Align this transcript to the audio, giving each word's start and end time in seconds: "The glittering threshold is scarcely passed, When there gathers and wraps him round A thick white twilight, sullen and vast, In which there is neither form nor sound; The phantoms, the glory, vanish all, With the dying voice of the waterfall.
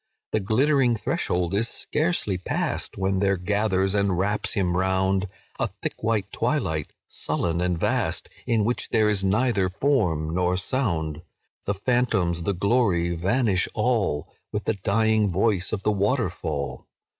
"The 0.31 0.39
glittering 0.39 0.95
threshold 0.97 1.53
is 1.53 1.69
scarcely 1.69 2.35
passed, 2.35 2.97
When 2.97 3.19
there 3.19 3.37
gathers 3.37 3.93
and 3.93 4.17
wraps 4.17 4.53
him 4.53 4.75
round 4.75 5.27
A 5.59 5.69
thick 5.83 6.01
white 6.01 6.31
twilight, 6.31 6.91
sullen 7.05 7.61
and 7.61 7.77
vast, 7.79 8.27
In 8.47 8.65
which 8.65 8.89
there 8.89 9.07
is 9.07 9.23
neither 9.23 9.69
form 9.69 10.33
nor 10.33 10.57
sound; 10.57 11.21
The 11.67 11.75
phantoms, 11.75 12.41
the 12.41 12.53
glory, 12.55 13.13
vanish 13.15 13.67
all, 13.75 14.27
With 14.51 14.63
the 14.65 14.73
dying 14.73 15.29
voice 15.29 15.71
of 15.71 15.83
the 15.83 15.91
waterfall. 15.91 16.87